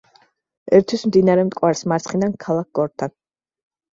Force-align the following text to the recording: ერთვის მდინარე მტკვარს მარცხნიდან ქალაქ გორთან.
ერთვის 0.77 1.03
მდინარე 1.09 1.43
მტკვარს 1.49 1.85
მარცხნიდან 1.93 2.33
ქალაქ 2.45 2.71
გორთან. 2.79 3.13